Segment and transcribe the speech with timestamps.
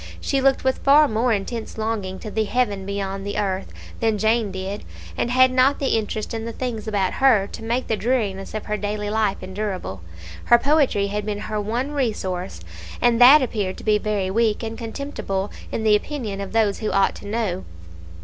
[0.19, 4.51] She looked with far more intense longing to the Heaven beyond the earth than Jane
[4.51, 4.83] did,
[5.15, 8.65] and had not the interest in the things about her to make the dreariness of
[8.65, 10.01] her daily life endurable.
[10.45, 12.61] Her poetry had been her one resource;
[12.99, 16.89] and that appeared to be very weak and contemptible in the opinion of those who
[16.89, 17.63] ought to know.